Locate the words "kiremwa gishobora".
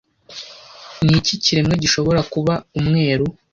1.43-2.19